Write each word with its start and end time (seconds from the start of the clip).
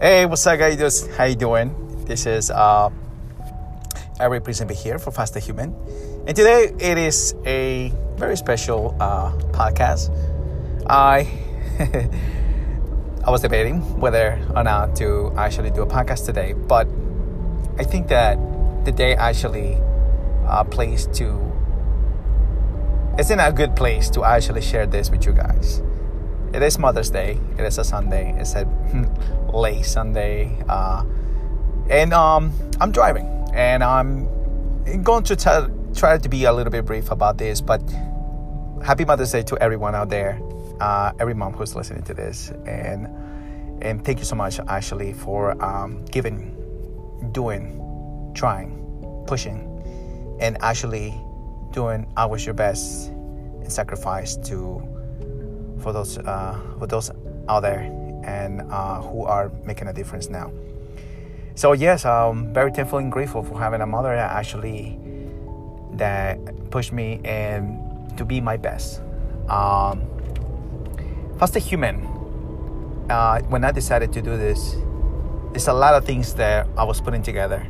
Hey, 0.00 0.26
what's 0.26 0.46
up, 0.46 0.60
guys? 0.60 1.08
How 1.16 1.24
you 1.24 1.34
doing? 1.34 1.74
This 2.04 2.24
is 2.24 2.52
uh, 2.52 2.88
Eric 4.20 4.44
Prisenby 4.44 4.74
here 4.74 4.96
for 4.96 5.10
Faster 5.10 5.40
Human, 5.40 5.74
and 6.24 6.36
today 6.36 6.70
it 6.78 6.98
is 6.98 7.34
a 7.44 7.92
very 8.14 8.36
special 8.36 8.94
uh, 9.00 9.32
podcast. 9.50 10.14
I 10.88 11.26
I 13.26 13.30
was 13.32 13.42
debating 13.42 13.80
whether 13.98 14.38
or 14.54 14.62
not 14.62 14.94
to 15.02 15.32
actually 15.36 15.72
do 15.72 15.82
a 15.82 15.86
podcast 15.86 16.26
today, 16.26 16.52
but 16.52 16.86
I 17.76 17.82
think 17.82 18.06
that 18.06 18.38
the 18.84 18.92
day 18.92 19.16
actually 19.16 19.78
uh, 20.46 20.62
place 20.62 21.06
to 21.14 21.42
it's 23.18 23.30
in 23.30 23.40
a 23.40 23.50
good 23.50 23.74
place 23.74 24.10
to 24.10 24.22
actually 24.22 24.62
share 24.62 24.86
this 24.86 25.10
with 25.10 25.26
you 25.26 25.32
guys. 25.32 25.82
It 26.52 26.62
is 26.62 26.78
Mother's 26.78 27.10
Day. 27.10 27.38
It 27.58 27.64
is 27.64 27.76
a 27.76 27.84
Sunday. 27.84 28.34
It's 28.38 28.54
a 28.54 28.64
late 29.52 29.84
Sunday, 29.84 30.56
uh, 30.66 31.04
and 31.90 32.14
um, 32.14 32.52
I'm 32.80 32.90
driving, 32.90 33.26
and 33.52 33.84
I'm 33.84 35.02
going 35.02 35.24
to 35.24 35.36
try 35.94 36.16
to 36.16 36.28
be 36.28 36.44
a 36.44 36.52
little 36.52 36.70
bit 36.70 36.86
brief 36.86 37.10
about 37.10 37.36
this. 37.36 37.60
But 37.60 37.82
happy 38.82 39.04
Mother's 39.04 39.30
Day 39.30 39.42
to 39.42 39.58
everyone 39.62 39.94
out 39.94 40.08
there, 40.08 40.40
uh, 40.80 41.12
every 41.20 41.34
mom 41.34 41.52
who's 41.52 41.76
listening 41.76 42.02
to 42.04 42.14
this, 42.14 42.50
and 42.66 43.06
and 43.82 44.02
thank 44.02 44.18
you 44.18 44.24
so 44.24 44.34
much, 44.34 44.58
actually, 44.68 45.12
for 45.12 45.62
um, 45.62 46.02
giving, 46.06 46.56
doing, 47.32 48.32
trying, 48.34 49.24
pushing, 49.26 49.68
and 50.40 50.56
actually 50.62 51.14
doing 51.72 52.10
always 52.16 52.46
your 52.46 52.54
best 52.54 53.08
and 53.08 53.70
sacrifice 53.70 54.36
to 54.36 54.97
for 55.88 55.92
those 55.94 56.18
uh, 56.18 56.60
for 56.78 56.86
those 56.86 57.10
out 57.48 57.60
there 57.60 57.80
and 58.22 58.60
uh, 58.70 59.00
who 59.00 59.24
are 59.24 59.50
making 59.64 59.88
a 59.88 59.92
difference 59.92 60.28
now. 60.28 60.52
So 61.54 61.72
yes, 61.72 62.04
I'm 62.04 62.52
very 62.52 62.70
thankful 62.70 62.98
and 62.98 63.10
grateful 63.10 63.42
for 63.42 63.58
having 63.58 63.80
a 63.80 63.86
mother 63.86 64.14
that 64.14 64.32
actually 64.32 64.98
that 65.92 66.36
pushed 66.70 66.92
me 66.92 67.20
and 67.24 67.80
to 68.18 68.24
be 68.26 68.40
my 68.40 68.58
best. 68.58 69.00
Um, 69.48 70.04
a 71.40 71.58
Human. 71.58 72.04
Uh, 73.08 73.40
when 73.48 73.64
I 73.64 73.72
decided 73.72 74.12
to 74.12 74.20
do 74.20 74.36
this, 74.36 74.76
there's 75.52 75.68
a 75.68 75.72
lot 75.72 75.94
of 75.94 76.04
things 76.04 76.34
that 76.34 76.68
I 76.76 76.84
was 76.84 77.00
putting 77.00 77.22
together. 77.22 77.66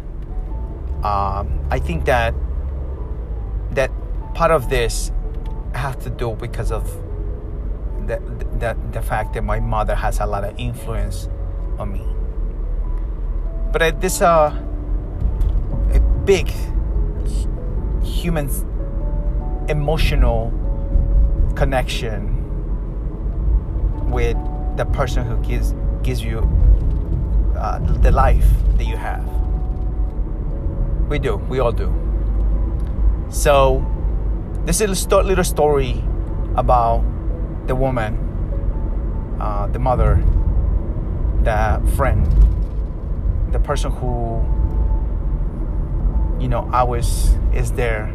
Um, 1.05 1.65
I 1.71 1.78
think 1.78 2.05
that 2.06 2.34
that 3.71 3.93
part 4.34 4.50
of 4.50 4.69
this 4.69 5.12
has 5.73 5.95
to 6.03 6.11
do 6.11 6.34
because 6.34 6.73
of 6.73 6.91
the, 8.09 8.20
the, 8.59 8.77
the 8.92 9.03
fact 9.03 9.34
that 9.34 9.45
my 9.45 9.61
mother 9.61 9.95
has 9.95 10.19
a 10.20 10.27
lot 10.27 10.42
of 10.42 10.59
influence 10.59 11.28
on 11.78 11.92
me. 11.92 12.05
But 13.70 14.00
this 14.00 14.23
uh, 14.23 14.50
a 15.92 16.00
big 16.25 16.50
human 18.03 18.48
emotional 19.69 20.50
connection 21.55 22.34
with 24.11 24.37
the 24.77 24.87
person 24.87 25.27
who 25.27 25.37
gives 25.47 25.75
gives 26.03 26.22
you 26.22 26.39
uh, 27.56 27.78
the 28.00 28.11
life 28.11 28.48
that 28.78 28.84
you 28.84 28.97
have. 28.97 29.27
We 31.09 31.19
do. 31.19 31.37
We 31.37 31.59
all 31.59 31.72
do. 31.72 31.93
So, 33.31 33.84
this 34.65 34.81
is 34.81 35.06
a 35.06 35.17
little 35.22 35.45
story 35.45 36.03
about 36.56 37.05
the 37.69 37.77
woman, 37.77 38.17
uh, 39.41 39.67
the 39.69 39.79
mother, 39.79 40.17
the 41.45 41.81
friend, 41.97 42.27
the 43.53 43.59
person 43.61 43.93
who, 43.93 44.43
you 46.43 46.49
know, 46.49 46.69
always 46.73 47.34
is 47.55 47.71
there, 47.73 48.12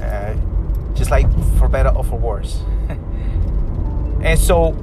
uh, 0.00 0.34
just 0.94 1.10
like 1.10 1.26
for 1.58 1.68
better 1.68 1.90
or 1.90 2.02
for 2.02 2.18
worse. 2.18 2.62
and 4.22 4.38
so, 4.38 4.74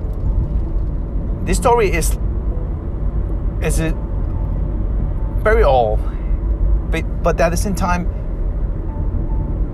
this 1.44 1.57
story 1.57 1.91
is 1.91 2.17
is 3.61 3.79
it 3.79 3.95
very 5.39 5.63
old, 5.63 6.00
but 6.91 7.03
but 7.23 7.41
at 7.41 7.50
the 7.50 7.57
same 7.57 7.73
time, 7.73 8.06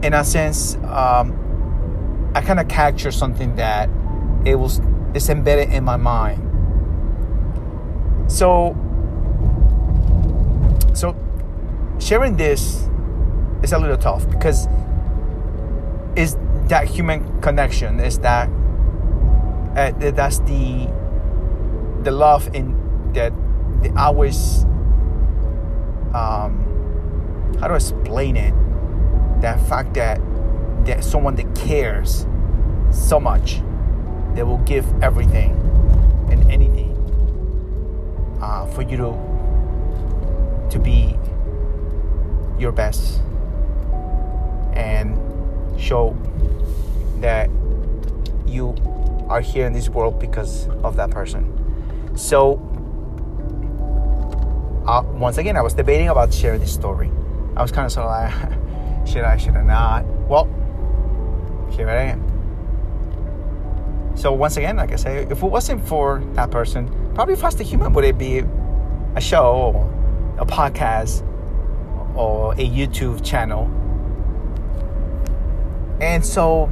in 0.02 0.14
a 0.14 0.24
sense. 0.24 0.76
Um, 0.86 1.44
I 2.36 2.42
kind 2.42 2.60
of 2.60 2.68
capture 2.68 3.12
something 3.12 3.56
that 3.58 3.90
it 4.46 4.56
was 4.56 4.82
it's 5.14 5.30
embedded 5.30 5.70
in 5.70 5.84
my 5.84 5.98
mind. 5.98 6.42
So 8.32 8.76
so 10.94 11.16
sharing 12.00 12.38
this 12.38 12.88
is 13.62 13.72
a 13.72 13.80
little 13.80 13.98
tough 13.98 14.30
because 14.30 14.68
is 16.16 16.38
that 16.68 16.88
human 16.88 17.42
connection 17.42 18.00
is 18.00 18.20
that 18.20 18.50
uh, 19.76 19.92
that's 20.12 20.40
the 20.40 20.88
the 22.04 22.12
love 22.12 22.50
in 22.54 23.14
that 23.14 23.34
the 23.82 23.94
always 23.98 24.64
um 26.14 26.60
how 27.60 27.68
do 27.68 27.74
I 27.74 27.78
explain 27.78 28.38
it 28.38 28.54
that 29.42 29.60
fact 29.68 29.94
that 29.96 30.20
that 30.86 31.04
someone 31.04 31.36
that 31.36 31.56
cares 31.56 32.26
so 32.92 33.20
much 33.20 33.62
that 34.36 34.46
will 34.46 34.60
give 34.60 34.86
everything 35.02 35.52
and 36.32 36.52
anything 36.52 36.92
uh, 38.42 38.66
for 38.68 38.82
you 38.82 38.98
to 38.98 39.34
to 40.70 40.80
be 40.80 41.16
your 42.58 42.72
best 42.72 43.20
and 44.74 45.20
show 45.80 46.18
that 47.20 47.50
you 48.48 48.76
are 49.30 49.42
here 49.42 49.66
in 49.66 49.74
this 49.74 49.90
world 49.90 50.20
because 50.20 50.68
of 50.84 50.96
that 50.96 51.10
person. 51.10 51.50
So 52.18 52.54
uh, 54.86 55.02
once 55.14 55.38
again 55.38 55.56
i 55.56 55.62
was 55.62 55.74
debating 55.74 56.10
about 56.10 56.34
sharing 56.34 56.60
this 56.60 56.74
story. 56.74 57.10
I 57.56 57.62
was 57.62 57.72
kind 57.72 57.86
of 57.86 57.92
sort 57.92 58.08
of 58.08 58.12
like 58.12 59.08
should 59.08 59.24
i 59.24 59.38
should 59.38 59.56
i 59.56 59.62
not? 59.64 60.06
Well 60.28 60.50
here 61.74 61.90
I 61.90 62.04
am. 62.04 62.34
So 64.16 64.32
once 64.32 64.58
again, 64.58 64.78
like 64.78 64.92
I 64.92 64.96
say, 64.96 65.24
if 65.24 65.44
it 65.44 65.44
wasn't 65.44 65.86
for 65.88 66.24
that 66.34 66.52
person, 66.52 66.88
probably 67.16 67.36
Faster 67.36 67.64
Human 67.64 67.94
would 67.94 68.06
it 68.06 68.18
be 68.18 68.44
a 69.16 69.22
show 69.22 69.74
or 69.74 69.90
a 70.38 70.46
podcast 70.46 71.28
or 72.16 72.54
a 72.54 72.58
YouTube 72.70 73.26
channel. 73.26 73.66
And 76.00 76.24
so 76.24 76.68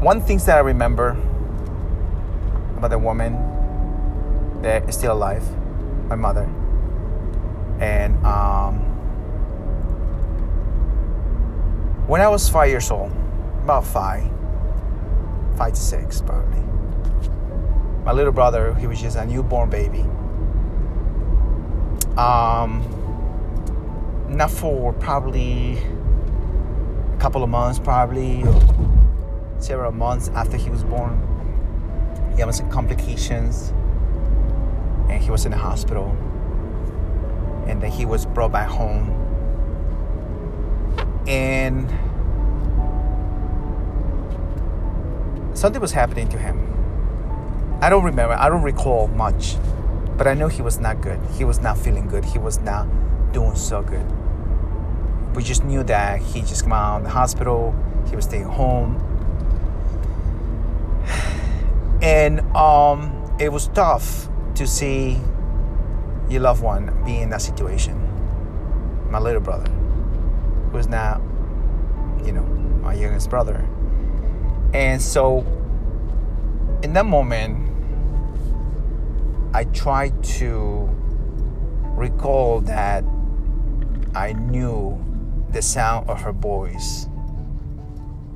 one 0.00 0.20
thing 0.20 0.38
that 0.38 0.56
I 0.56 0.60
remember 0.60 1.16
about 2.76 2.90
the 2.90 2.98
woman 2.98 3.34
that 4.62 4.88
is 4.88 4.96
still 4.96 5.12
alive, 5.12 5.44
my 6.08 6.14
mother, 6.14 6.48
and 7.80 8.24
um, 8.24 8.87
When 12.08 12.22
I 12.22 12.28
was 12.28 12.48
five 12.48 12.70
years 12.70 12.90
old, 12.90 13.12
about 13.64 13.84
five, 13.84 14.24
five 15.58 15.74
to 15.74 15.78
six 15.78 16.22
probably, 16.22 16.62
my 18.02 18.12
little 18.12 18.32
brother, 18.32 18.74
he 18.76 18.86
was 18.86 18.98
just 18.98 19.18
a 19.18 19.26
newborn 19.26 19.68
baby. 19.68 20.06
Um, 22.16 22.80
not 24.26 24.50
for 24.50 24.94
probably 24.94 25.76
a 27.14 27.18
couple 27.18 27.42
of 27.42 27.50
months, 27.50 27.78
probably 27.78 28.42
several 29.58 29.92
months 29.92 30.30
after 30.30 30.56
he 30.56 30.70
was 30.70 30.84
born. 30.84 31.20
He 32.34 32.40
had 32.40 32.54
some 32.54 32.70
complications, 32.70 33.74
and 35.10 35.22
he 35.22 35.30
was 35.30 35.44
in 35.44 35.50
the 35.50 35.58
hospital. 35.58 36.16
And 37.66 37.82
then 37.82 37.90
he 37.90 38.06
was 38.06 38.24
brought 38.24 38.52
back 38.52 38.70
home 38.70 39.17
and 41.28 41.86
something 45.56 45.80
was 45.80 45.92
happening 45.92 46.26
to 46.30 46.38
him. 46.38 46.64
I 47.82 47.90
don't 47.90 48.02
remember, 48.02 48.34
I 48.34 48.48
don't 48.48 48.62
recall 48.62 49.08
much, 49.08 49.56
but 50.16 50.26
I 50.26 50.34
know 50.34 50.48
he 50.48 50.62
was 50.62 50.80
not 50.80 51.02
good. 51.02 51.20
He 51.36 51.44
was 51.44 51.60
not 51.60 51.76
feeling 51.76 52.08
good. 52.08 52.24
He 52.24 52.38
was 52.38 52.58
not 52.60 52.88
doing 53.32 53.54
so 53.54 53.82
good. 53.82 54.06
We 55.36 55.42
just 55.42 55.62
knew 55.64 55.84
that 55.84 56.20
he 56.20 56.40
just 56.40 56.62
came 56.62 56.72
out 56.72 56.98
of 56.98 57.02
the 57.04 57.10
hospital, 57.10 57.76
he 58.08 58.16
was 58.16 58.24
staying 58.24 58.44
home. 58.44 59.04
And 62.00 62.40
um, 62.54 63.34
it 63.40 63.50
was 63.50 63.66
tough 63.68 64.28
to 64.54 64.68
see 64.68 65.20
your 66.30 66.42
loved 66.42 66.62
one 66.62 67.02
be 67.04 67.16
in 67.18 67.30
that 67.30 67.42
situation. 67.42 67.98
My 69.10 69.18
little 69.18 69.40
brother 69.40 69.77
was 70.72 70.88
now, 70.88 71.20
you 72.24 72.32
know, 72.32 72.44
my 72.82 72.94
youngest 72.94 73.30
brother. 73.30 73.66
And 74.74 75.00
so 75.00 75.40
in 76.82 76.92
that 76.92 77.06
moment, 77.06 77.64
I 79.54 79.64
tried 79.64 80.22
to 80.24 80.88
recall 81.96 82.60
that 82.62 83.02
I 84.14 84.32
knew 84.32 85.04
the 85.50 85.62
sound 85.62 86.08
of 86.08 86.20
her 86.20 86.32
voice. 86.32 87.08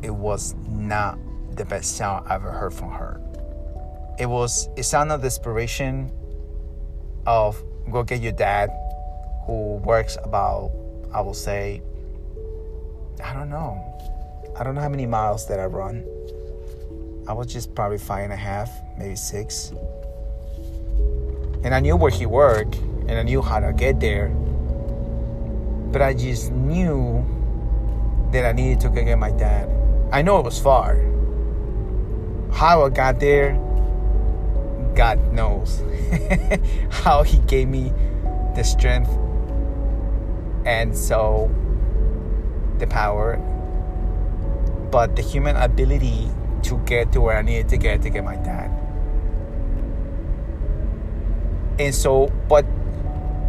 It 0.02 0.10
was 0.10 0.54
not 0.68 1.18
the 1.54 1.64
best 1.64 1.96
sound 1.96 2.26
I 2.28 2.34
ever 2.36 2.50
heard 2.50 2.72
from 2.72 2.90
her. 2.90 3.20
It 4.18 4.26
was 4.26 4.68
a 4.76 4.82
sound 4.82 5.12
of 5.12 5.22
desperation 5.22 6.10
of 7.26 7.62
go 7.90 8.02
get 8.02 8.20
your 8.20 8.32
dad 8.32 8.70
who 9.46 9.76
works 9.84 10.16
about 10.24 10.72
I 11.12 11.20
will 11.20 11.34
say 11.34 11.82
I 13.20 13.32
don't 13.32 13.50
know. 13.50 13.82
I 14.56 14.62
don't 14.62 14.74
know 14.74 14.80
how 14.80 14.88
many 14.88 15.06
miles 15.06 15.48
that 15.48 15.58
I 15.58 15.64
run. 15.64 16.04
I 17.26 17.32
was 17.32 17.52
just 17.52 17.74
probably 17.74 17.98
five 17.98 18.24
and 18.24 18.32
a 18.32 18.36
half, 18.36 18.70
maybe 18.98 19.16
six. 19.16 19.72
And 21.64 21.74
I 21.74 21.80
knew 21.80 21.96
where 21.96 22.10
he 22.10 22.26
worked 22.26 22.76
and 22.76 23.12
I 23.12 23.22
knew 23.22 23.42
how 23.42 23.60
to 23.60 23.72
get 23.72 24.00
there. 24.00 24.28
But 25.90 26.02
I 26.02 26.14
just 26.14 26.52
knew 26.52 27.24
that 28.32 28.44
I 28.44 28.52
needed 28.52 28.80
to 28.80 28.88
go 28.88 29.04
get 29.04 29.18
my 29.18 29.30
dad. 29.30 29.68
I 30.12 30.22
know 30.22 30.38
it 30.38 30.44
was 30.44 30.58
far. 30.58 30.96
How 32.52 32.84
I 32.84 32.88
got 32.90 33.20
there, 33.20 33.52
God 34.94 35.32
knows. 35.32 35.82
how 36.90 37.22
He 37.22 37.38
gave 37.38 37.68
me 37.68 37.92
the 38.54 38.62
strength 38.62 39.10
and 40.64 40.96
so 40.96 41.50
the 42.82 42.86
power, 42.88 43.36
but 44.90 45.16
the 45.16 45.22
human 45.22 45.56
ability 45.56 46.28
to 46.62 46.78
get 46.84 47.12
to 47.12 47.20
where 47.20 47.38
I 47.38 47.42
needed 47.42 47.68
to 47.70 47.76
get 47.78 48.02
to 48.02 48.10
get 48.10 48.24
my 48.24 48.36
dad. 48.36 48.70
And 51.78 51.94
so, 51.94 52.26
but 52.48 52.62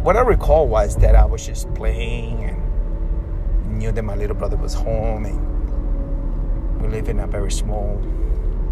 what 0.02 0.16
I 0.16 0.20
recall 0.20 0.66
was 0.68 0.96
that 0.96 1.14
I 1.14 1.24
was 1.24 1.44
just 1.44 1.72
playing 1.74 2.44
and 2.44 3.78
knew 3.78 3.92
that 3.92 4.02
my 4.02 4.14
little 4.14 4.36
brother 4.36 4.56
was 4.56 4.72
home 4.72 5.26
and 5.26 6.80
we 6.80 6.88
live 6.88 7.08
in 7.08 7.20
a 7.20 7.26
very 7.26 7.52
small, 7.52 8.00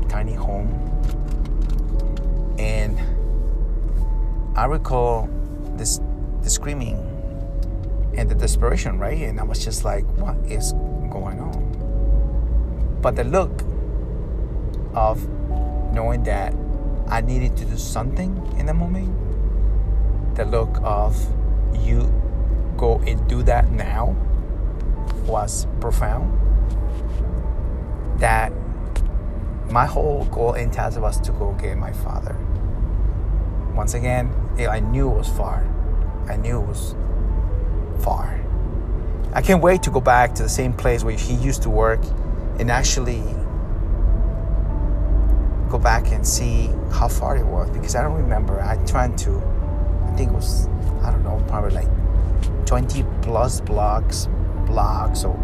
tiny 0.09 0.35
home. 0.35 0.71
And 2.59 2.99
I 4.57 4.67
recall 4.67 5.29
this 5.77 6.01
the 6.43 6.51
screaming 6.51 6.99
and 8.15 8.29
the 8.29 8.35
desperation, 8.35 8.99
right? 8.99 9.19
And 9.19 9.41
I 9.41 9.45
was 9.45 9.65
just 9.65 9.85
like, 9.85 10.05
what 10.19 10.37
is 10.51 10.73
going 11.11 11.41
on? 11.41 12.99
But 13.01 13.17
the 13.17 13.25
look 13.25 13.63
of 14.95 15.29
knowing 15.93 16.23
that 16.25 16.55
I 17.09 17.21
needed 17.21 17.57
to 17.59 17.65
do 17.65 17.77
something 17.77 18.37
in 18.59 18.67
the 18.67 18.75
moment, 18.75 19.15
the 20.37 20.45
look 20.45 20.79
of 20.83 21.17
you 21.75 22.13
go 22.77 22.99
and 23.07 23.29
do 23.29 23.43
that 23.43 23.71
now 23.71 24.17
was 25.27 25.67
profound. 25.81 26.39
That 28.19 28.53
my 29.71 29.87
whole 29.87 30.25
goal 30.27 30.53
in 30.55 30.71
task 30.71 31.01
was 31.01 31.19
to 31.21 31.33
go 31.33 31.53
get 31.55 31.77
my 31.79 31.93
father. 31.93 32.37
Once 33.75 33.95
again, 33.95 34.33
I 34.59 34.81
knew 34.81 35.11
it 35.11 35.17
was 35.17 35.29
far. 35.29 35.67
I 36.29 36.37
knew 36.37 36.61
it 36.61 36.67
was 36.67 36.95
far. 38.03 38.39
I 39.33 39.41
can't 39.41 39.63
wait 39.63 39.83
to 39.85 39.91
go 39.91 40.01
back 40.01 40.35
to 40.35 40.43
the 40.43 40.49
same 40.49 40.73
place 40.73 41.05
where 41.05 41.17
he 41.17 41.35
used 41.35 41.63
to 41.63 41.71
work 41.71 42.01
and 42.59 42.71
actually 42.71 43.23
go 45.71 45.79
back 45.79 46.13
and 46.13 46.27
see 46.27 46.67
how 46.93 47.09
far 47.09 47.37
it 47.37 47.47
was 47.47 47.71
because 47.71 47.97
I 47.97 48.03
don't 48.03 48.17
remember. 48.17 48.61
I 48.61 48.77
tried 48.85 49.17
to, 49.19 49.31
I 50.05 50.17
think 50.17 50.31
it 50.31 50.35
was, 50.35 50.67
I 51.03 51.11
don't 51.11 51.25
know, 51.25 51.43
probably 51.49 51.71
like 51.71 52.67
20 52.67 53.05
plus 53.23 53.61
blocks, 53.63 54.29
blocks, 54.67 55.25
or 55.25 55.39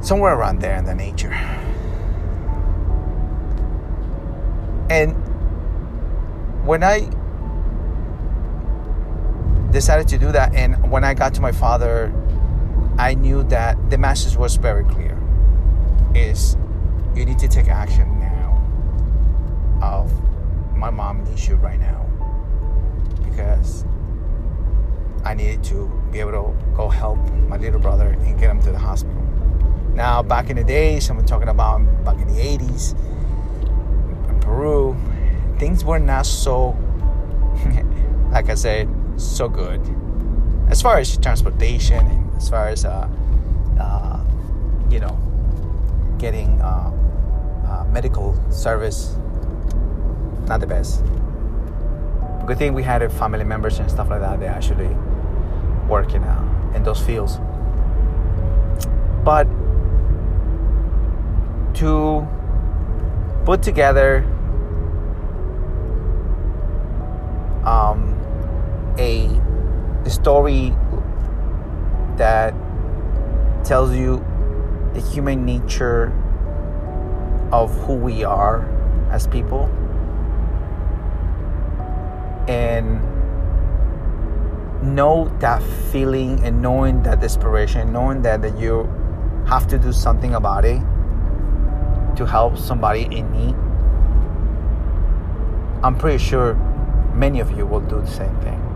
somewhere 0.00 0.34
around 0.34 0.60
there 0.60 0.76
in 0.76 0.86
the 0.86 0.94
nature. 0.94 1.32
And 4.88 5.12
when 6.66 6.82
I 6.82 7.10
decided 9.72 10.06
to 10.08 10.18
do 10.18 10.30
that. 10.32 10.54
And 10.54 10.90
when 10.90 11.02
I 11.02 11.14
got 11.14 11.34
to 11.34 11.40
my 11.40 11.52
father, 11.52 12.12
I 12.98 13.14
knew 13.14 13.42
that 13.44 13.90
the 13.90 13.98
message 13.98 14.36
was 14.36 14.56
very 14.56 14.84
clear: 14.84 15.18
is 16.14 16.56
you 17.14 17.24
need 17.24 17.38
to 17.40 17.48
take 17.48 17.68
action 17.68 18.20
now. 18.20 18.30
Of 19.82 20.12
my 20.76 20.90
mom 20.90 21.24
needs 21.24 21.48
you 21.48 21.56
right 21.56 21.80
now 21.80 22.06
because 23.24 23.84
I 25.24 25.34
needed 25.34 25.64
to 25.64 25.90
be 26.10 26.20
able 26.20 26.32
to 26.32 26.76
go 26.76 26.88
help 26.88 27.18
my 27.48 27.56
little 27.56 27.80
brother 27.80 28.08
and 28.08 28.38
get 28.38 28.50
him 28.50 28.62
to 28.62 28.72
the 28.72 28.78
hospital. 28.78 29.22
Now, 29.94 30.22
back 30.22 30.50
in 30.50 30.56
the 30.56 30.64
days, 30.64 31.10
I'm 31.10 31.24
talking 31.24 31.48
about 31.48 31.80
back 32.04 32.18
in 32.18 32.28
the 32.28 32.40
80s 32.40 32.94
in 34.28 34.40
Peru, 34.40 34.96
things 35.58 35.84
were 35.84 35.98
not 35.98 36.26
so, 36.26 36.76
like 38.30 38.48
I 38.48 38.54
said, 38.54 38.88
so 39.16 39.48
good. 39.48 39.80
As 40.68 40.80
far 40.80 40.98
as 40.98 41.16
transportation 41.18 42.06
and 42.06 42.36
as 42.36 42.48
far 42.48 42.68
as 42.68 42.84
uh, 42.84 43.08
uh, 43.80 44.24
you 44.90 45.00
know 45.00 45.18
getting 46.18 46.60
uh, 46.60 46.90
uh, 47.66 47.84
medical 47.92 48.34
service, 48.50 49.16
not 50.46 50.60
the 50.60 50.66
best. 50.66 51.02
Good 52.46 52.58
thing 52.58 52.74
we 52.74 52.82
had 52.82 53.00
family 53.12 53.44
members 53.44 53.78
and 53.78 53.90
stuff 53.90 54.10
like 54.10 54.20
that. 54.20 54.40
They 54.40 54.46
actually 54.46 54.94
working 55.88 56.22
uh, 56.22 56.72
in 56.74 56.82
those 56.82 57.00
fields. 57.00 57.38
But 59.24 59.46
to 61.74 62.26
put 63.44 63.62
together 63.62 64.24
um, 67.64 68.01
a, 68.98 69.40
story 70.10 70.74
that 72.16 72.52
tells 73.64 73.94
you 73.94 74.24
the 74.94 75.00
human 75.00 75.44
nature 75.46 76.12
of 77.52 77.72
who 77.84 77.94
we 77.94 78.24
are 78.24 78.68
as 79.10 79.26
people. 79.26 79.66
And 82.48 83.00
know 84.82 85.32
that 85.38 85.62
feeling 85.92 86.42
and 86.44 86.60
knowing 86.60 87.02
that 87.04 87.20
desperation 87.20 87.92
knowing 87.92 88.20
that, 88.22 88.42
that 88.42 88.58
you 88.58 88.82
have 89.46 89.68
to 89.68 89.78
do 89.78 89.92
something 89.92 90.34
about 90.34 90.64
it 90.64 90.80
to 92.16 92.26
help 92.26 92.58
somebody 92.58 93.02
in 93.02 93.30
need. 93.32 93.54
I'm 95.84 95.96
pretty 95.96 96.18
sure 96.18 96.54
many 97.14 97.40
of 97.40 97.56
you 97.56 97.64
will 97.64 97.80
do 97.80 98.00
the 98.00 98.06
same 98.06 98.34
thing 98.40 98.71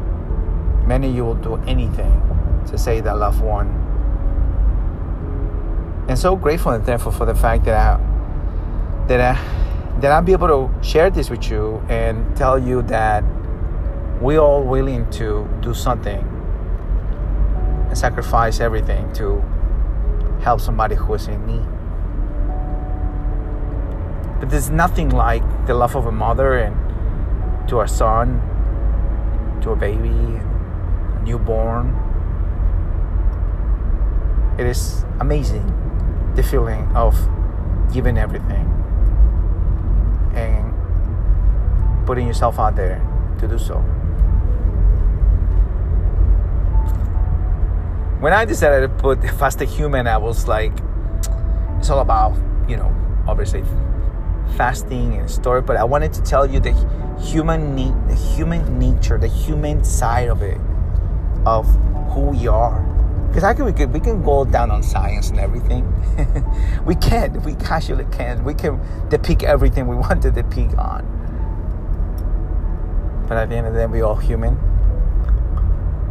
Many 0.87 1.11
you 1.11 1.25
will 1.25 1.35
do 1.35 1.57
anything 1.66 2.23
to 2.69 2.78
save 2.78 3.05
that 3.05 3.19
loved 3.19 3.40
one. 3.40 3.69
And 6.09 6.16
so 6.16 6.37
grateful 6.37 6.73
and 6.73 6.85
thankful 6.85 7.11
for 7.11 7.26
the 7.26 7.35
fact 7.35 7.64
that 7.64 7.75
I 7.75 9.07
that 9.09 9.21
I 9.21 10.00
that 10.00 10.12
I'll 10.12 10.23
be 10.23 10.33
able 10.33 10.49
to 10.49 10.87
share 10.87 11.11
this 11.11 11.31
with 11.31 11.50
you 11.50 11.83
and 11.88 12.37
tell 12.37 12.59
you 12.59 12.83
that 12.83 13.25
we're 14.21 14.38
all 14.38 14.62
willing 14.62 15.11
to 15.12 15.49
do 15.61 15.75
something 15.75 16.21
and 17.88 17.99
sacrifice 17.99 18.61
everything 18.61 19.12
to 19.14 19.43
help 20.40 20.61
somebody 20.61 20.95
who 20.95 21.14
is 21.14 21.26
in 21.28 21.45
need. 21.47 21.66
But 24.38 24.50
there's 24.50 24.71
nothing 24.71 25.11
like 25.11 25.43
the 25.66 25.75
love 25.75 25.97
of 25.97 26.07
a 26.07 26.12
mother 26.12 26.59
and 26.59 26.76
to 27.69 27.81
a 27.81 27.88
son, 27.88 28.40
to 29.62 29.71
a 29.71 29.76
baby, 29.76 30.40
newborn. 31.26 31.90
It 34.59 34.66
is 34.66 35.04
amazing 35.21 35.66
the 36.37 36.42
feeling 36.42 36.87
of 36.97 37.14
giving 37.92 38.16
everything 38.16 38.64
and 40.35 42.06
putting 42.06 42.26
yourself 42.26 42.59
out 42.59 42.76
there 42.76 43.02
to 43.40 43.49
do 43.49 43.59
so. 43.59 43.78
When 48.21 48.33
I 48.33 48.45
decided 48.45 48.80
to 48.80 48.88
put 48.88 49.23
Fast 49.38 49.61
Human, 49.61 50.06
I 50.06 50.16
was 50.16 50.49
like, 50.49 50.73
it's 51.78 51.90
all 51.90 52.00
about, 52.00 52.35
you 52.68 52.76
know, 52.76 52.95
obviously 53.26 53.62
fasting 54.56 55.14
and 55.14 55.30
story, 55.30 55.61
but 55.61 55.76
I 55.76 55.85
wanted 55.85 56.12
to 56.14 56.23
tell 56.23 56.47
you 56.47 56.61
the 56.61 56.73
human 57.21 57.75
need, 57.75 57.95
the 58.09 58.14
human 58.14 58.78
nature, 58.78 59.18
the 59.18 59.28
human 59.28 59.85
side 59.85 60.28
of 60.28 60.40
it 60.42 60.59
of 61.46 61.64
who 62.12 62.30
we 62.32 62.48
are. 62.48 62.82
Because 63.28 63.44
I 63.44 63.54
can 63.54 63.64
we 63.64 63.72
can 63.72 63.92
we 63.92 64.00
can 64.00 64.22
go 64.22 64.44
down 64.44 64.70
on 64.70 64.82
science 64.82 65.30
and 65.30 65.38
everything. 65.38 65.84
we 66.84 66.94
can't. 66.96 67.42
We 67.44 67.54
casually 67.54 68.06
can't. 68.10 68.44
We 68.44 68.54
can 68.54 68.80
depict 69.08 69.42
everything 69.42 69.86
we 69.86 69.96
want 70.06 70.22
to 70.22 70.30
depict 70.30 70.74
on. 70.74 71.12
But 73.28 73.38
at 73.38 73.48
the 73.48 73.56
end 73.56 73.66
of 73.66 73.74
the 73.74 73.80
day, 73.80 73.86
we 73.86 74.02
all 74.02 74.16
human. 74.16 74.58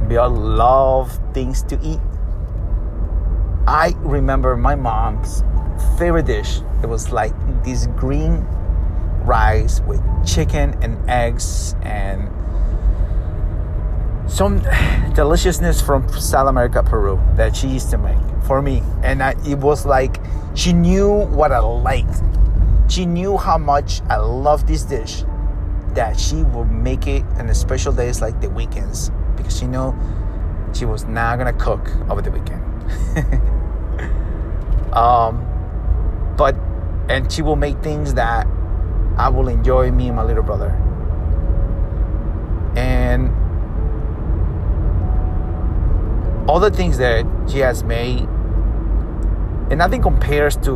We 0.07 0.17
all 0.17 0.29
love 0.29 1.19
things 1.33 1.63
to 1.63 1.79
eat. 1.81 1.99
I 3.67 3.95
remember 3.99 4.55
my 4.55 4.75
mom's 4.75 5.43
favorite 5.97 6.27
dish. 6.27 6.59
It 6.83 6.87
was 6.87 7.11
like 7.11 7.33
this 7.63 7.87
green 7.97 8.45
rice 9.23 9.81
with 9.81 10.01
chicken 10.25 10.77
and 10.83 11.09
eggs 11.09 11.75
and 11.81 12.29
some 14.27 14.59
deliciousness 15.13 15.81
from 15.81 16.07
South 16.09 16.47
America, 16.47 16.83
Peru 16.83 17.21
that 17.35 17.55
she 17.55 17.67
used 17.67 17.89
to 17.91 17.97
make 17.97 18.17
for 18.45 18.61
me. 18.61 18.81
And 19.03 19.21
I, 19.21 19.35
it 19.45 19.59
was 19.59 19.85
like 19.85 20.19
she 20.55 20.73
knew 20.73 21.25
what 21.27 21.51
I 21.51 21.59
liked. 21.59 22.21
She 22.87 23.05
knew 23.05 23.37
how 23.37 23.57
much 23.57 24.01
I 24.09 24.17
love 24.17 24.67
this 24.67 24.83
dish 24.83 25.23
that 25.93 26.19
she 26.19 26.43
would 26.43 26.71
make 26.71 27.07
it 27.07 27.23
on 27.37 27.47
the 27.47 27.55
special 27.55 27.93
days 27.93 28.21
like 28.21 28.39
the 28.41 28.49
weekends 28.49 29.11
because 29.37 29.57
she 29.57 29.65
knew 29.65 29.95
she 30.73 30.85
was 30.85 31.05
not 31.05 31.37
gonna 31.37 31.53
cook 31.53 31.89
over 32.09 32.21
the 32.21 32.31
weekend. 32.31 32.61
um, 34.93 35.45
but 36.37 36.55
and 37.09 37.31
she 37.31 37.41
will 37.41 37.55
make 37.55 37.81
things 37.81 38.13
that 38.15 38.47
I 39.17 39.29
will 39.29 39.47
enjoy 39.47 39.91
me 39.91 40.07
and 40.07 40.15
my 40.15 40.23
little 40.23 40.43
brother. 40.43 40.71
And 42.75 43.31
all 46.47 46.59
the 46.59 46.71
things 46.71 46.97
that 46.99 47.25
she 47.49 47.59
has 47.59 47.83
made, 47.83 48.27
and 49.69 49.77
nothing 49.77 50.01
compares 50.01 50.55
to, 50.57 50.71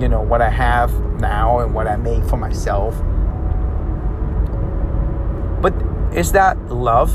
you 0.00 0.08
know, 0.08 0.22
what 0.22 0.40
I 0.40 0.48
have 0.48 0.92
now 1.20 1.58
and 1.58 1.74
what 1.74 1.86
I 1.86 1.96
make 1.96 2.24
for 2.24 2.36
myself. 2.36 2.94
But 5.60 5.74
it's 6.16 6.30
that 6.32 6.56
love 6.68 7.12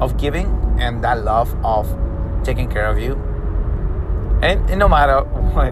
of 0.00 0.16
giving 0.16 0.46
and 0.78 1.04
that 1.04 1.22
love 1.24 1.54
of 1.64 1.86
taking 2.44 2.70
care 2.70 2.86
of 2.86 2.98
you. 2.98 3.14
And, 4.42 4.68
and 4.70 4.78
no 4.78 4.88
matter 4.88 5.20
what, 5.24 5.70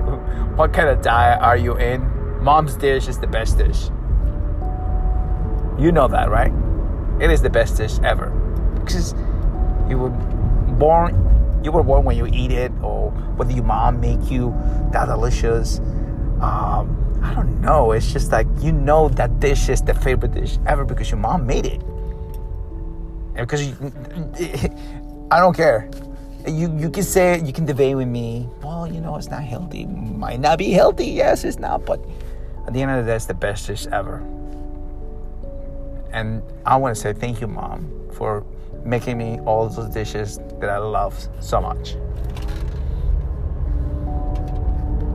what 0.57 0.73
kind 0.73 0.89
of 0.89 1.01
diet 1.03 1.41
are 1.41 1.57
you 1.57 1.77
in, 1.77 2.03
mom's 2.43 2.77
dish 2.77 3.09
is 3.09 3.19
the 3.19 3.27
best 3.27 3.57
dish. 3.57 3.87
You 5.79 5.91
know 5.91 6.09
that, 6.09 6.31
right? 6.31 6.53
It 7.21 7.31
is 7.31 7.41
the 7.41 7.51
best 7.51 7.79
dish 7.79 7.99
ever. 8.01 8.29
Because 8.81 9.15
you 9.89 9.97
were 9.99 10.11
born 10.79 11.30
you 11.63 11.73
were 11.73 11.83
born 11.83 12.05
when 12.05 12.17
you 12.17 12.27
eat 12.27 12.51
it 12.51 12.73
or 12.83 13.11
whether 13.37 13.53
your 13.53 13.65
mom 13.65 14.01
make 14.01 14.31
you 14.31 14.55
that 14.93 15.07
delicious. 15.07 15.79
Um, 16.41 16.97
i 17.23 17.35
don't 17.35 17.61
know. 17.61 17.93
It's 17.93 18.13
just 18.13 18.33
like 18.33 18.47
you 18.61 18.73
know 18.73 19.09
that 19.11 19.41
dish 19.41 19.69
is 19.69 19.83
the 19.83 19.95
favorite 19.95 20.33
dish 20.33 20.59
ever 20.67 20.85
because 20.85 21.11
your 21.11 21.21
mom 21.21 21.47
made 21.47 21.67
it. 21.67 21.83
And 23.35 23.47
because 23.47 23.67
you, 23.67 23.77
i 25.31 25.39
don't 25.39 25.55
care. 25.55 25.91
You 26.47 26.75
you 26.79 26.89
can 26.91 27.03
say 27.03 27.41
you 27.43 27.53
can 27.53 27.67
debate 27.67 27.97
with 27.97 28.09
me. 28.09 28.49
Well 28.63 28.87
you 28.87 29.01
know 29.01 29.17
it's 29.17 29.29
not 29.29 29.43
healthy. 29.43 29.85
Might 29.87 30.41
not 30.41 30.59
be 30.59 30.71
healthy. 30.73 31.09
Yes 31.09 31.45
it's 31.45 31.59
not 31.59 31.85
but 31.85 32.01
at 32.67 32.73
the 32.73 32.81
end 32.81 32.91
of 32.91 33.05
the 33.05 33.11
day 33.13 33.17
it's 33.17 33.27
the 33.27 33.35
best 33.35 33.67
dish 33.67 33.87
ever. 33.89 34.25
And 36.13 36.43
i 36.65 36.77
want 36.77 36.97
to 36.97 37.01
say 37.01 37.13
thank 37.13 37.41
you 37.41 37.47
mom 37.47 37.91
for 38.13 38.45
making 38.85 39.19
me 39.19 39.39
all 39.41 39.69
those 39.69 39.89
dishes 39.89 40.39
that 40.61 40.71
I 40.71 40.79
love 40.79 41.29
so 41.41 41.61
much. 41.61 41.93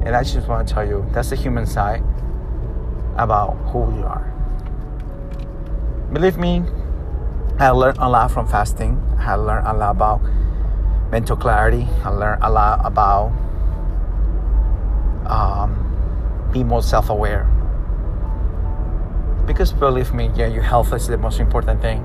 And 0.05 0.15
I 0.15 0.23
just 0.23 0.47
want 0.47 0.67
to 0.67 0.73
tell 0.73 0.87
you 0.87 1.05
that's 1.11 1.31
the 1.31 1.35
human 1.35 1.65
side 1.65 2.03
about 3.17 3.53
who 3.71 3.79
we 3.79 4.03
are. 4.03 4.31
Believe 6.13 6.37
me, 6.37 6.63
I 7.59 7.69
learned 7.69 7.97
a 7.97 8.07
lot 8.07 8.31
from 8.31 8.47
fasting. 8.47 9.01
I 9.17 9.35
learned 9.35 9.65
a 9.65 9.73
lot 9.73 9.91
about 9.91 10.21
mental 11.09 11.35
clarity. 11.35 11.87
I 12.03 12.09
learned 12.09 12.43
a 12.43 12.51
lot 12.51 12.81
about 12.85 13.31
um, 15.25 16.49
being 16.53 16.67
more 16.67 16.83
self 16.83 17.09
aware. 17.09 17.49
Because 19.47 19.71
believe 19.71 20.13
me, 20.13 20.29
yeah, 20.35 20.47
your 20.47 20.63
health 20.63 20.93
is 20.93 21.07
the 21.07 21.17
most 21.17 21.39
important 21.39 21.81
thing 21.81 22.03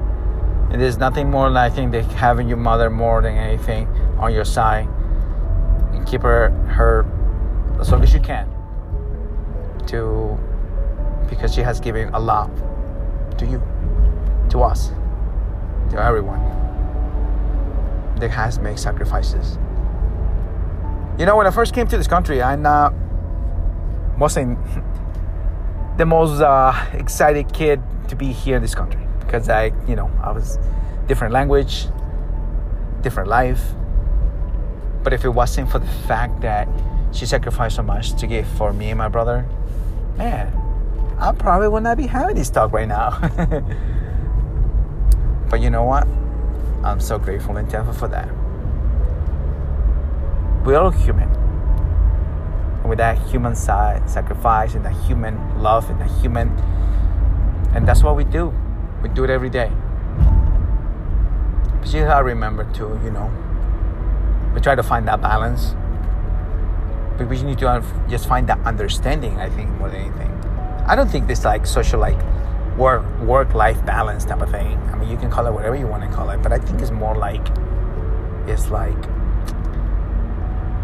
and 0.71 0.81
there's 0.81 0.99
nothing 0.99 1.29
more 1.29 1.51
like 1.51 1.75
than 1.75 1.93
having 1.93 2.47
your 2.47 2.57
mother 2.57 2.91
more 2.91 3.21
than 3.21 3.37
anything 3.37 3.89
on 4.19 4.33
your 4.33 4.45
side. 4.45 4.87
And 5.93 6.07
keep 6.07 6.23
her 6.23 6.51
her 6.69 7.05
as 7.81 7.91
long 7.91 8.05
as 8.05 8.15
you 8.15 8.21
can. 8.21 8.49
To 9.89 10.39
because 11.29 11.53
she 11.53 11.63
has 11.63 11.81
given 11.81 12.09
a 12.15 12.21
lot 12.21 12.51
to 13.39 13.47
you 13.47 13.61
to 14.51 14.63
us 14.63 14.93
to 15.91 16.01
everyone 16.01 16.41
that 18.21 18.31
has 18.31 18.61
made 18.61 18.79
sacrifices. 18.79 19.59
You 21.19 21.27
know 21.27 21.37
when 21.37 21.47
i 21.47 21.51
first 21.51 21.75
came 21.75 21.87
to 21.89 21.99
this 21.99 22.07
country 22.07 22.41
i'm 22.41 22.63
not 22.63 22.95
wasn't 24.19 24.59
the 25.99 26.07
most 26.07 26.41
uh, 26.41 26.73
excited 26.95 27.53
kid 27.53 27.83
to 28.09 28.17
be 28.17 28.33
here 28.33 28.57
in 28.57 28.63
this 28.63 28.75
country 28.75 29.10
because 29.31 29.49
I, 29.49 29.67
you 29.87 29.95
know, 29.95 30.11
I 30.21 30.33
was 30.33 30.59
different 31.07 31.33
language, 31.33 31.87
different 33.01 33.29
life. 33.29 33.63
But 35.05 35.13
if 35.13 35.25
it 35.25 35.29
wasn't 35.29 35.71
for 35.71 35.79
the 35.79 35.87
fact 36.09 36.41
that 36.41 36.67
she 37.13 37.27
sacrificed 37.27 37.77
so 37.77 37.85
much 37.85 38.15
to 38.15 38.27
give 38.27 38.45
for 38.59 38.73
me 38.73 38.91
and 38.91 38.99
my 38.99 39.07
brother, 39.07 39.47
man, 40.17 40.53
I 41.21 41.31
probably 41.31 41.69
would 41.69 41.85
not 41.85 41.97
be 41.97 42.09
having 42.09 42.35
this 42.35 42.51
talk 42.51 42.73
right 42.73 42.89
now. 42.89 43.21
but 45.49 45.61
you 45.61 45.71
know 45.71 45.85
what? 45.85 46.09
I'm 46.83 46.99
so 46.99 47.17
grateful 47.17 47.57
and 47.57 47.71
thankful 47.71 47.95
for 47.95 48.09
that. 48.09 48.27
We're 50.65 50.77
all 50.77 50.91
human. 50.91 51.29
And 52.81 52.89
with 52.89 52.99
that 52.99 53.17
human 53.29 53.55
side 53.55 54.11
sacrifice 54.11 54.75
and 54.75 54.85
that 54.85 54.95
human 55.07 55.63
love 55.63 55.89
and 55.89 56.01
that 56.01 56.11
human 56.21 56.49
and 57.77 57.87
that's 57.87 58.03
what 58.03 58.17
we 58.17 58.25
do 58.25 58.53
we 59.03 59.09
do 59.09 59.25
it 59.25 59.31
every 59.31 59.51
day. 59.51 59.71
But 61.81 61.93
you 61.93 62.05
gotta 62.05 62.25
remember 62.25 62.65
too, 62.73 63.01
you 63.05 63.11
know, 63.11 63.31
we 64.55 64.61
try 64.61 64.75
to 64.75 64.83
find 64.83 65.07
that 65.09 65.21
balance. 65.21 65.75
But 67.17 67.29
we 67.29 67.43
need 67.43 67.59
to 67.59 67.85
just 68.09 68.27
find 68.27 68.49
that 68.49 68.59
understanding, 68.65 69.39
I 69.39 69.49
think, 69.51 69.71
more 69.79 69.91
than 69.91 70.01
anything. 70.01 70.31
I 70.87 70.97
don't 70.97 71.09
think 71.09 71.27
this 71.27 71.45
like 71.45 71.67
social 71.67 72.01
like 72.01 72.19
work 72.77 73.05
work 73.21 73.55
life 73.55 73.85
balance 73.85 74.25
type 74.25 74.41
of 74.41 74.51
thing. 74.51 74.77
I 74.93 74.97
mean 74.97 75.11
you 75.11 75.17
can 75.17 75.31
call 75.31 75.47
it 75.47 75.53
whatever 75.53 75.77
you 75.77 75.87
want 75.87 76.03
to 76.03 76.09
call 76.17 76.31
it, 76.31 76.43
but 76.43 76.53
I 76.53 76.59
think 76.59 76.81
it's 76.81 76.91
more 76.91 77.15
like 77.15 77.47
it's 78.47 78.71
like 78.71 78.97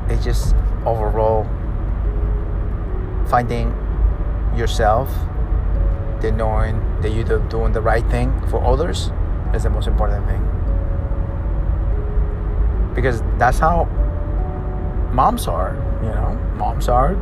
it's 0.09 0.25
just 0.25 0.55
overall 0.85 1.45
finding 3.29 3.71
yourself 4.57 5.11
the 6.27 6.33
knowing 6.33 7.01
that 7.03 7.11
you're 7.11 7.39
doing 7.49 7.73
the 7.73 7.81
right 7.81 8.05
thing 8.11 8.33
for 8.49 8.63
others 8.65 9.11
is 9.55 9.63
the 9.63 9.71
most 9.71 9.87
important 9.87 10.27
thing. 10.27 10.43
Because 12.95 13.23
that's 13.39 13.59
how 13.59 13.85
moms 15.13 15.47
are, 15.47 15.75
you 16.03 16.09
know. 16.09 16.35
Moms 16.57 16.89
are 16.89 17.15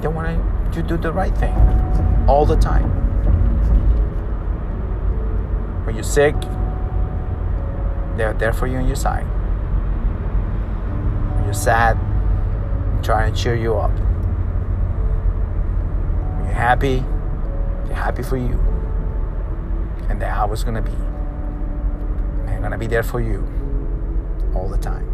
they 0.00 0.08
want 0.08 0.72
to 0.74 0.82
do 0.82 0.96
the 0.96 1.12
right 1.12 1.36
thing 1.38 1.54
all 2.28 2.44
the 2.44 2.56
time. 2.56 2.90
When 5.86 5.94
you're 5.94 6.04
sick, 6.04 6.34
they're 8.16 8.34
there 8.34 8.52
for 8.52 8.66
you 8.66 8.76
on 8.76 8.86
your 8.86 8.96
side. 8.96 9.24
When 11.34 11.44
you're 11.44 11.54
sad, 11.54 11.96
trying 13.02 13.32
to 13.32 13.40
cheer 13.40 13.54
you 13.54 13.76
up. 13.76 13.92
When 16.36 16.46
you're 16.46 16.54
happy, 16.54 17.04
happy 17.96 18.22
for 18.22 18.36
you 18.36 18.58
and 20.08 20.20
that 20.20 20.36
I 20.36 20.44
was 20.44 20.64
gonna 20.64 20.82
be. 20.82 20.92
I'm 22.50 22.62
gonna 22.62 22.78
be 22.78 22.86
there 22.86 23.02
for 23.02 23.20
you 23.20 23.46
all 24.54 24.68
the 24.68 24.78
time. 24.78 25.06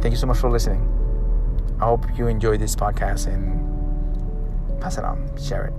Thank 0.00 0.12
you 0.12 0.18
so 0.18 0.26
much 0.26 0.38
for 0.38 0.50
listening. 0.50 0.88
I 1.80 1.86
hope 1.86 2.06
you 2.16 2.26
enjoyed 2.26 2.60
this 2.60 2.76
podcast 2.76 3.26
and 3.26 4.80
pass 4.80 4.98
it 4.98 5.04
on, 5.04 5.28
share 5.40 5.66
it. 5.66 5.74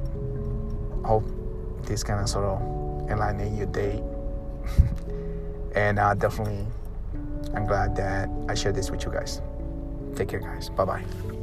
I 1.03 1.07
hope 1.07 1.25
this 1.83 2.03
kind 2.03 2.19
of 2.19 2.29
sort 2.29 2.45
of 2.45 3.09
enlighten 3.09 3.55
your 3.55 3.67
day. 3.67 4.01
and 5.75 5.99
uh, 5.99 6.13
definitely, 6.13 6.65
I'm 7.53 7.65
glad 7.65 7.95
that 7.97 8.29
I 8.47 8.53
shared 8.55 8.75
this 8.75 8.89
with 8.89 9.05
you 9.05 9.11
guys. 9.11 9.41
Take 10.15 10.29
care, 10.29 10.39
guys. 10.39 10.69
Bye 10.69 10.85
bye. 10.85 11.42